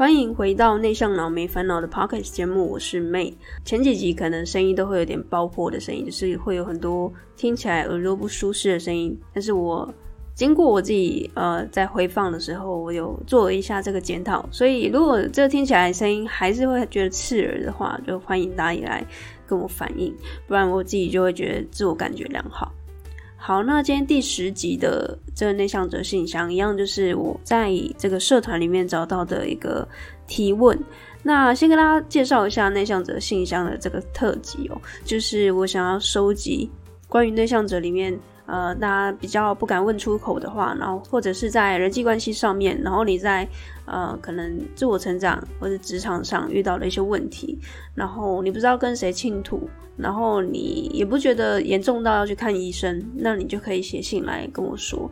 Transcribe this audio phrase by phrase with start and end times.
[0.00, 3.34] 欢迎回到内向脑没烦恼的 Podcast 节目，我是 May。
[3.66, 9.92] 前几集可能声音都会有点爆破的声音，就是会有很多听起来耳朵不舒适的声音，但是我。
[10.32, 19.06] 经过我自己呃在回放的时候，我有做了一下这个检讨，所以如果这听起来声音还是会觉得刺耳的话，就欢迎大家来
[19.46, 20.16] 跟我反映，
[20.46, 22.72] 不然我自己就会觉得自我感觉良好。
[23.42, 29.88] 好，那今天第十集的这个内向者信箱一样，就是我在这个社团里面找到的一个
[30.26, 30.78] 提问。
[31.22, 36.70] 那先跟大家介绍一下内向者信箱的这个特辑哦，就是我想要收集
[37.08, 38.16] 关于内向者里面。
[38.50, 43.46] 呃，大家比较不敢问出口的话，然后或者是在人际关系上面，然后你在
[43.84, 47.56] 呃可能自我成长或者职场上遇到的一些问题，
[47.94, 55.08] 然后你不知道跟谁倾吐，然后你也不觉得严重到要去看医生，那你就可以写信来跟我说，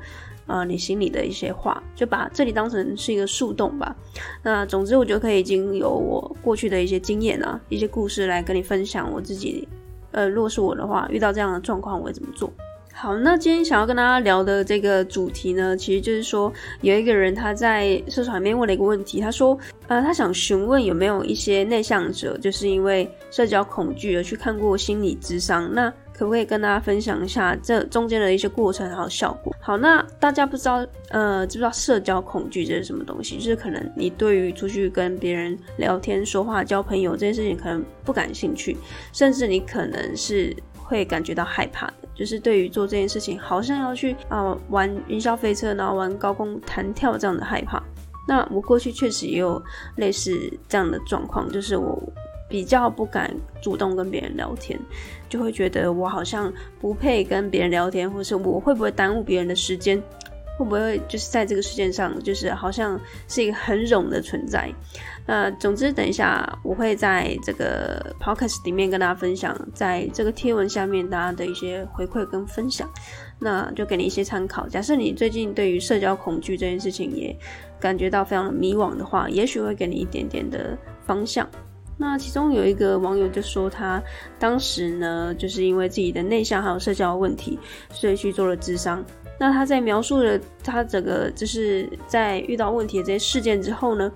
[0.48, 3.94] 呃，你心里的一些话，就把这里当成是一个树洞吧。
[4.42, 9.68] 那总之，我觉得可以已经由我过去的一些经验啊，一些故事来跟你分享我自己，
[10.10, 12.52] 呃，如果是我的话，遇到这样的状况，我会怎么做？
[13.00, 29.54] 好，那今天想要跟大家聊的这个主题呢，其实就是说，有一个人他在社团里面问了一个问题，他说，呃，他想询问有没有一些内向者，就是因为社交恐惧而去看过心理咨商，那可不可以跟大家分享一下这中间的一些过程还有效果？
[29.60, 33.36] 好，那大家不知道，呃，知不知道社交恐惧这是什么东西？
[33.36, 38.76] 就是可能你对于出去跟别人聊天、说话、交朋友这件事情可能不感兴趣，
[39.12, 42.07] 甚至你可能是会感觉到害怕的。
[42.18, 47.80] 就是对于做这件事情，好像要去啊、玩云霄飞车，然后玩高空弹跳这样的害怕。
[48.26, 49.62] 那我过去确实也有
[49.96, 50.36] 类似
[50.68, 51.96] 这样的状况，就是我
[52.48, 54.78] 比较不敢主动跟别人聊天，
[55.28, 60.02] 就会觉得我好像不配跟别人聊天，或是我会不会耽误别人的时间，
[60.58, 64.68] 会不会就是在这个世界上，就是好像是一个很冗的存在。
[65.24, 72.90] 那，总之，等一下我会在这个 podcast 里面跟大家分享，在这个贴文下面大家的一些回馈跟分享，
[73.38, 74.66] 那就给你一些参考。
[74.66, 77.38] 假设你最近对于社交恐惧这件事情也
[77.78, 80.76] 感觉到非常迷惘的话，也许会给你一点点的
[81.06, 81.48] 方向。
[82.00, 84.00] 那其中有一个网友就说，他
[84.38, 87.58] 当时呢，就是因为自己的内向还有社交问题，
[87.90, 89.04] 所以去做了智商。
[89.38, 94.10] 那他在描述了他整个就是在遇到问题的这些事件之后呢，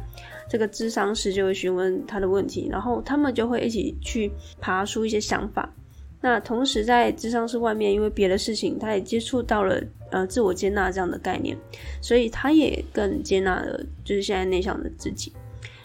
[0.48, 5.72] 这个智商师就会询问他的问题，然后他们就会一起去爬出一些想法。
[6.20, 11.56] 那同时在智商室外面，因为别的事情，他也接触到了呃自我接纳这样的概念，
[12.00, 15.32] 所以他也更接纳了就是现在内向的自己。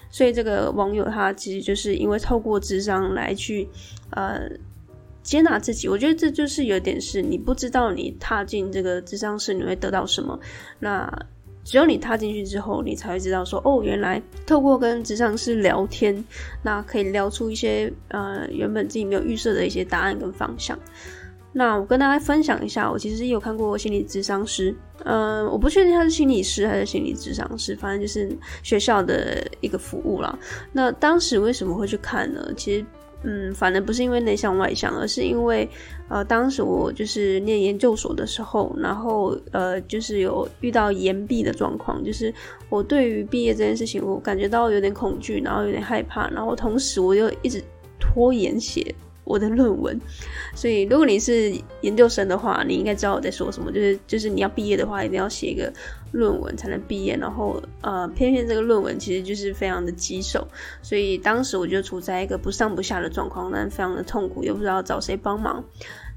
[0.09, 3.67] 所以这个网友他其实就是因为透过智商来去
[4.11, 4.49] 呃
[5.27, 5.89] 接纳自己。
[5.89, 10.39] 我觉得这就是有点是你不知道你踏进这个智商室你会得到什么。
[10.79, 11.05] 那
[11.65, 16.23] 只有你踏进去之后，你才会知道说，哦，原来透过跟智商师聊天，
[16.63, 20.79] 那可以聊出一些呃原本自己没有预设的一些答案跟方向。
[21.51, 24.73] 那我跟大家分享一下，我其实也有看过心理咨商师，
[25.03, 28.31] 嗯、我不确定他是心理师还是心理咨商师，反正就是
[28.63, 30.39] 学校的一个服务啦。
[30.71, 32.49] 那当时为什么会去看呢？
[32.55, 32.85] 其实。
[33.23, 35.67] 嗯，反正不是因为内向外向，而是因为，
[36.07, 42.33] 呃，当时我就是念研究所的时候，然后呃，就是有遇到延毕的状况，就是
[42.69, 47.61] 我对于毕业这件事情，我感觉到有点恐惧，然后有点害怕，然后同时我又一直
[47.99, 48.93] 拖延写。
[49.27, 49.99] 我的论文，
[50.55, 53.69] 所以如果你是研究生的话，你应该知道我在说什么。
[53.73, 55.71] 就是就是你要毕业的话，一定要写一个
[56.13, 57.17] 论文才能毕业。
[57.17, 60.47] 然后呃，偏偏这个论文其实就是非常的棘手，
[60.81, 65.63] 所以当时我就处在一个不上不下的状况，但非常的痛苦，又不知道找谁帮忙。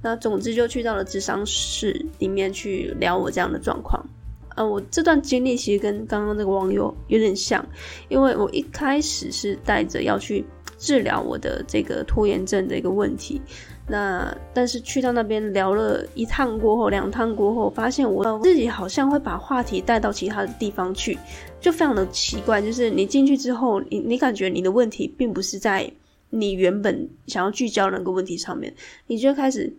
[0.02, 4.06] 那总之就去到了智商室里面去聊我这样的状况。
[4.54, 7.64] 呃，我这段经历其实跟刚刚那个网友有点像，
[8.08, 10.44] 因为我一开始是带着要去。
[10.80, 13.40] 治疗我的这个拖延症的一个问题，
[13.86, 21.18] 那但是去到那边聊了一趟过后，两趟过后，发现我自己好像会把话题带到其他的地方去，
[21.60, 22.62] 就非常的奇怪。
[22.62, 25.92] 就是你进去之后，你你感觉你的问题并不是在
[26.30, 28.74] 你原本想要聚焦那个问题上面，
[29.06, 29.70] 你就开始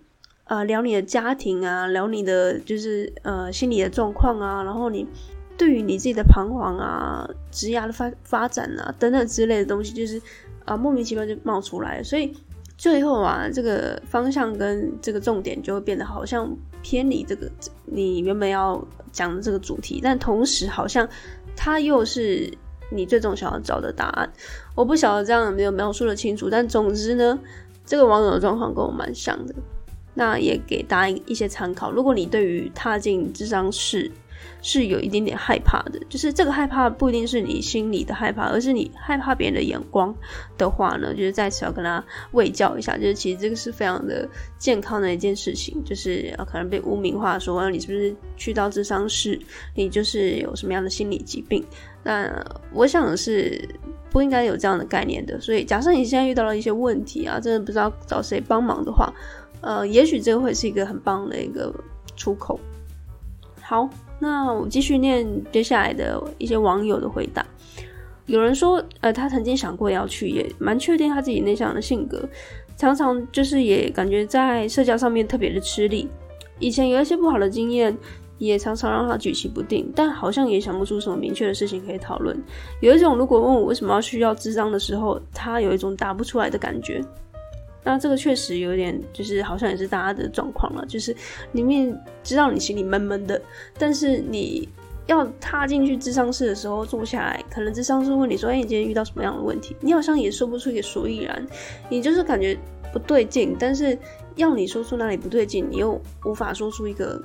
[0.44, 5.08] 呃聊你的家庭啊，聊你的就是呃心理的状况啊，然后你。
[5.58, 10.20] 对于你自己的彷徨啊、职涯的发发展啊等等之类的东西，就是
[10.66, 12.34] 啊、莫名其妙就冒出来，所以
[12.78, 16.50] 最后啊这个方向跟这个重点就会变得好像
[16.82, 17.50] 偏离这个
[17.86, 21.08] 你原本要讲的这个主题，但同时好像
[21.56, 22.52] 它又是
[22.90, 24.32] 你最终想要找的答案。
[24.76, 27.40] 我不晓得这样有没有描述的清楚，但总之呢，
[27.86, 29.54] 这个网友的状况跟我蛮像的，
[30.14, 31.92] 那也给大家一些参考。
[31.92, 34.12] 如果你对于踏进智商室，
[34.62, 40.14] 是有一点点害怕的，就是这个害怕不一定是你心里的害怕，而是你害怕别人的眼光
[40.58, 44.28] 的话呢，就是在此要跟他卫教一下，就是其实这个是非常的
[44.58, 49.40] 健康的一件事情，就是可能被污名化说你是不是去到智商室，
[49.76, 51.66] 你就是有什么样的心理疾病。
[52.04, 52.32] 那
[52.74, 53.68] 我想的是
[54.10, 55.40] 不应该有这样的概念的。
[55.40, 59.14] 所以假设你现在遇到了一些问题啊，真的不知道找谁帮忙的话，
[59.62, 61.74] 呃，也许这个会是一个很棒的一个
[62.16, 62.60] 出口。
[63.62, 63.90] 好。
[64.22, 67.44] 那我继续念接下来的一些网友的回答。
[68.28, 72.24] 有人说，呃，他曾经想过要去，也蛮确定他自己内向的性格，
[72.78, 76.08] 常常就是也感觉在社交上面特别的吃力。
[76.60, 77.98] 以前有一些不好的经验，
[78.38, 82.40] 也常常让他举棋不定，但好像也想不出什么明确的事情可以讨论。
[82.80, 87.04] 有一种，如果问我为什么要需要智商的时候，他有一种答不出来的感觉。
[87.84, 91.16] 那这个确实有点，就是好像也是大家的状况了，就是
[91.54, 93.42] 里面知道你心里闷闷的，
[93.78, 94.70] 但是你
[95.08, 101.46] 要踏进去智商室的时候坐下来，可能智商室问你说：“哎，你今天遇到什么样的问题？”你好像也说不出一个所以然，
[101.90, 102.58] 你就是感觉
[102.94, 103.98] 不对劲，但是
[104.36, 107.22] 要你说出哪里不对劲，你又无法说出一个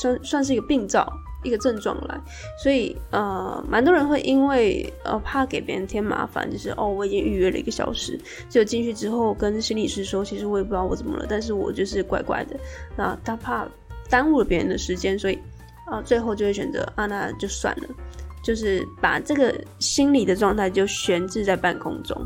[0.00, 1.12] 算算是一个病灶。
[1.42, 2.20] 一个症状来，
[2.62, 12.56] 所以呃，蛮多人会因为呃怕给别人添麻烦，就是哦，我已经预约了一个小时，就进去之后跟心理师说，其实我也不知道我怎么了，但是我就是怪怪的。
[12.96, 13.66] 那他怕
[14.08, 15.38] 耽误了别人的时间，所以
[15.86, 17.88] 啊、最后就会选择啊，那就算了，
[18.44, 22.16] 就是把这个心理的状态就悬置在半空中。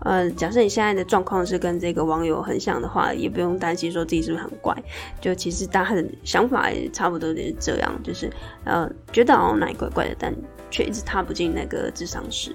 [0.00, 4.72] 呃，假设你现在的状况是跟这个网友很像的话，也不用担心说自己是不是很怪。
[5.20, 8.30] 就其实大家的想法也差不多就是这样，就是
[8.64, 10.32] 呃觉得哦哪里怪怪的，但
[10.70, 12.54] 却一直踏不进那个智商室。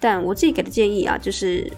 [0.00, 1.70] 但我自己给的建议啊，就是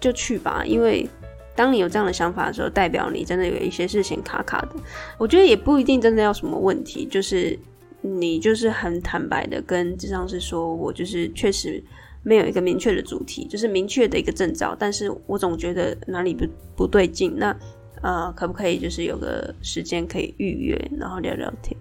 [0.00, 1.06] 就去吧，因为
[1.54, 4.70] 当你有这样的想法的时候，代表你真的有一些事情卡卡的。
[5.18, 7.58] 我觉得也不一定真的要什么问题，就是
[8.00, 11.84] 你就是很坦白的跟智商师说，我就是确实。
[12.22, 16.46] 没有一个明确的主题，就是明确的一个征兆，但是我总觉得哪里不
[16.76, 17.34] 不对劲。
[17.36, 17.54] 那
[18.02, 21.76] 呃，可不可以就是有个时间可以预约，然后聊聊天？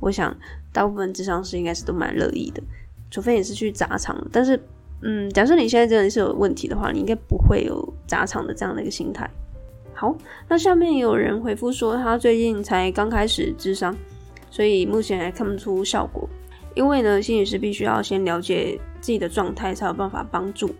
[0.00, 0.36] 我想
[0.72, 2.60] 大部分智商师应该是都蛮乐意的，
[3.10, 4.26] 除非你是去砸场。
[4.32, 4.60] 但是，
[5.02, 9.30] 嗯，假设你现在真的是有问题的话，你应该不会有砸场的这样的一个心态。
[9.94, 10.16] 好，
[10.48, 13.96] 那下面有人回复说，他最近才刚开始智商，
[14.50, 16.28] 所以目前还看不出效果。
[16.74, 20.74] 因为呢，心理师必须要先了解自己的状态，才有办法帮助。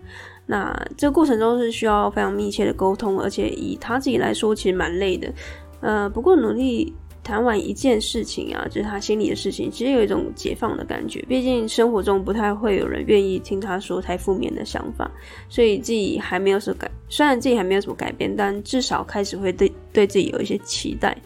[0.46, 5.32] 那这个过程中是需要非常密切的沟通，而且以他自己来说，其实蛮累的。
[5.80, 6.92] 呃，不过努力
[7.22, 11.24] 谈完一件事情啊，就是他心里的事情，其实有一种解放的感觉。
[11.28, 15.10] 毕竟生活中不太会有人愿意听他说太负面的想法，
[15.48, 21.17] 所以自己还没有什么改，虽然自己还没有什么改变，但至少开始会对对自己有一些期待。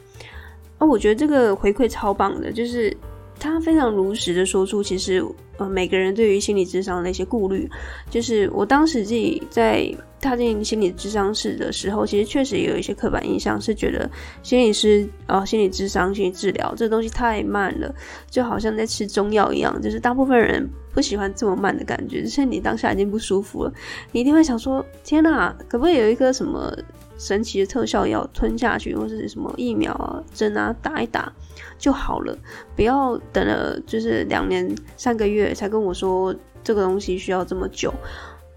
[0.78, 2.94] 而我觉得这个回馈超棒的，就是。
[3.38, 5.24] 他非常如实的说出，其实
[5.58, 7.68] 呃每个人对于心理智商的一些顾虑，
[8.10, 14.10] 就是我当时自己在踏进心理智商室的时候，其实确实也有一些刻板印象，是觉得
[14.42, 17.94] 心理师啊、心理智商、心理治疗这东西太慢了，
[18.30, 23.72] 就好像在吃中药一样，就是大部分人不喜欢这么慢的感觉，就是你当下已经不舒服了，
[24.12, 26.74] 你一定会想说：天哪，可不可以有一个什么？
[27.18, 31.32] 神奇的特效药吞下去，或是什么疫苗啊、针啊打一打
[31.78, 32.36] 就好了，
[32.74, 37.92] 不要等了就是两年三个月才跟我说这个东西需要这么久。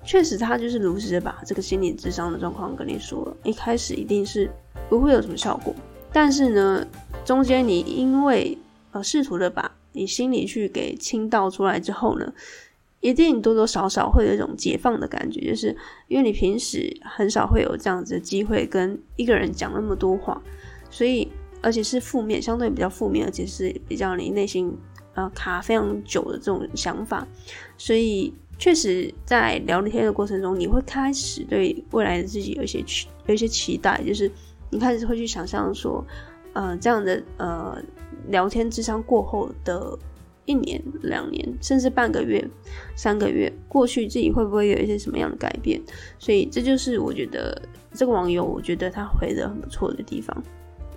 [0.03, 4.49] 确实，他就是如实的把这个心理智商的状况跟你说了，一开始一定是
[4.89, 5.73] 不会有什么效果，
[6.11, 6.85] 但是呢，
[7.23, 8.57] 中间你因为
[8.91, 12.33] 呃试图的把你心里去给倾倒出来之后呢。
[13.01, 15.75] 一定多多少少会有一种解放的感觉，就是
[16.09, 20.41] 因为你平时很少会有这样子的机会跟一个人讲那么多话，
[20.89, 24.75] 所以而且是负面，相对比较负面，而且是比较你内心
[25.13, 27.25] 呃卡非常久的这种想法，
[27.77, 34.29] 所以确实在聊天的过程中，你会开始对未来的自己有一些期有一些期待，就是
[34.69, 36.05] 你开始会去想象说，
[36.51, 37.81] 呃这样的呃
[38.27, 39.97] 聊天智商过后的。
[40.49, 42.43] 一年、两年，甚至半个月、
[42.95, 45.79] 三个月过去，自己会不会有一些什么样的改变？
[46.17, 47.61] 所以这就是我觉得
[47.93, 50.43] 这个网友，我觉得他回得很不错的地方。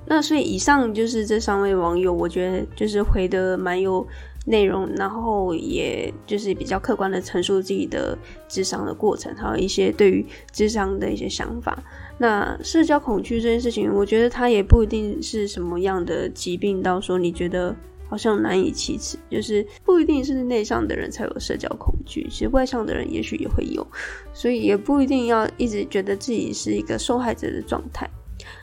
[0.06, 4.04] 那所以以上就是这三位网友，我觉得就是回得蛮有
[4.46, 8.16] 内容，然后也就是比较客观的陈述自己的
[8.48, 11.78] 智商的过程，还有一些对于智商的一些想法。
[12.18, 17.74] 那社交恐惧这件事情，我觉得它也不一定是什么样的疾病，到说你觉得
[18.12, 23.86] 好像难以启齿，就是不一定是内向的人才有社交恐惧，其实外向的人也许也会有，
[24.34, 28.06] 所以也不一定要一直觉得自己是一个受害者的状态。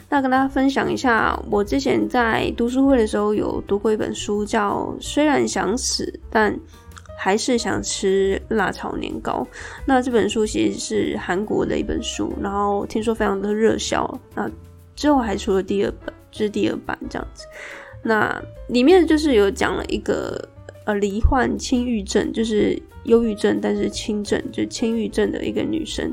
[0.08, 6.56] 那跟大家分享一下，我之前在读书会的时候有读过一本书，叫《虽然想死，但
[7.18, 9.48] 还是想吃辣炒年糕》。
[9.84, 14.08] 那这本书其实是韩国的一本书，然后听说非常的热销。
[14.36, 14.48] 那
[14.96, 17.46] 之后还出了第二本，就是第二版这样子。
[18.02, 20.40] 那里面就是有讲了一个
[20.86, 26.12] 呃罹患轻郁症，就是忧郁症，但是轻症，就轻郁症的一个女生。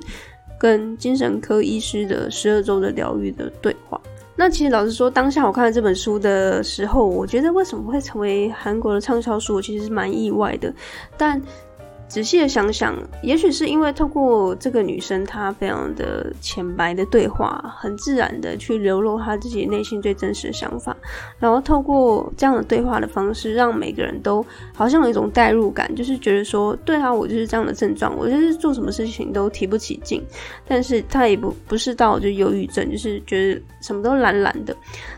[0.58, 4.00] 跟精神科医师的十二周的疗愈的对话。
[4.34, 10.72] 那其实老实说，当下我看了这本书的时候，我觉得为什么会成为韩国的畅销书，我其实是蛮意外的。
[11.18, 11.38] 但
[12.08, 20.96] 仔细的想想，也许是因为透过这个女生她非常的浅白的对话，很自然的去流露她自己内心最真实的想法，
[21.38, 30.22] 然后透过这样的对话的方式，让每个人都好像有一种代入感，就是觉得说，对啊，我就是这样的症状，我就是做什么事情都提不起劲，
[30.66, 34.74] 但是她也不不是到就忧郁症，就是觉得什么都懒懒的，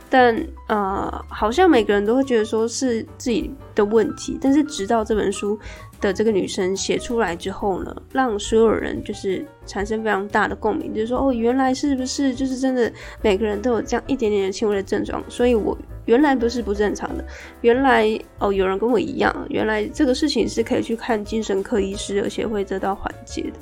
[0.08, 0.34] 但
[0.68, 5.58] 呃，好像每个人都会觉得说是自己的问题，但是直到这本书。
[6.00, 12.90] 的这个女生写出来之后呢，让所有人就是产生非常大的共鸣，就是说哦，原来是不是就是真的
[13.22, 15.76] 每个人都有这样一点点的轻微的症状，所以我
[16.06, 17.24] 原来不是不正常的，
[17.62, 18.06] 原来
[18.38, 23.58] 哦有人跟我一样，原来这个事情是可以去看精神科医师，而且会得到缓解的。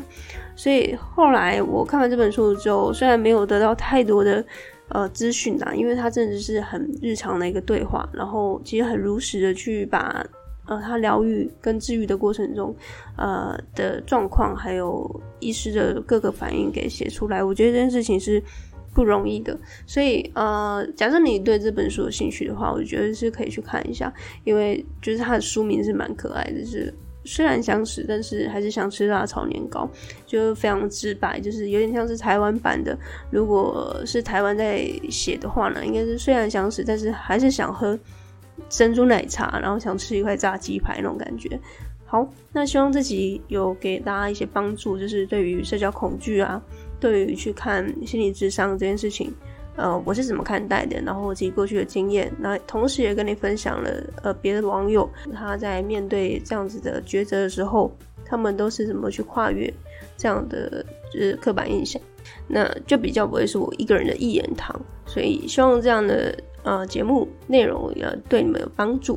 [0.55, 4.45] 所以后来我看完这本书之后，虽然没有得到太多的
[4.89, 10.25] 呃资讯啊，因为它真的是很日常的一个对话，然后其实很如实的去把。
[10.67, 12.75] 呃，他疗愈跟治愈的过程中，
[13.17, 18.43] 呃的状况，还有医师的各个反应给写出来，我觉得这件事情是
[18.93, 19.57] 不容易的。
[19.87, 24.13] 所以，呃，假设你对这本书有兴趣的话，我觉得是可以去看一下，
[24.45, 26.93] 因为就是它的书名是蛮可爱的，是
[27.25, 29.89] 虽然想死，但是还是想吃辣炒年糕，
[30.27, 32.99] 就非常直白，就是有点像是台湾版的。
[33.31, 37.97] 如果是台湾在写的话呢，应该是虽然想死，但是还是想喝。
[38.69, 41.59] 珍珠奶茶，然后想吃一块炸鸡排那种感觉。
[42.09, 46.63] 好，那希望这集有给大家一些帮助，就是对于社交恐惧啊，
[47.01, 49.35] 对于去看心理智商这件事情，
[49.75, 51.03] 呃，我是怎么看待的？
[51.03, 53.91] 然后我自己过去的经验，那同时也跟你分享了，
[54.23, 57.91] 呃，别的网友他在面对这样子的抉择的时候，
[58.25, 59.69] 他们都是怎么去跨越
[60.17, 62.01] 这样的就是刻板印象，
[62.47, 64.81] 那就比较不会是我一个人的一言堂。
[65.07, 66.33] 所以希望这样的。
[66.67, 69.17] 呃，节目内容也对你们有帮助。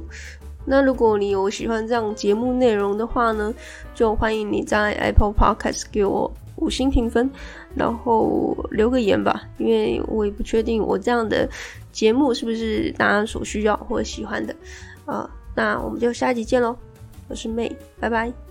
[0.66, 3.52] 那如果你有喜欢这样节目内容的话呢，
[3.96, 7.28] 就欢迎你在 Apple Podcast 给我五星评分，
[7.76, 11.50] 然后留个言吧，因为我也不确定我这样的
[11.92, 14.56] 节目是不是大家所需要或喜欢的。
[15.06, 16.78] 呃，那我们就下集见喽，
[17.30, 18.49] 我是 May，拜拜。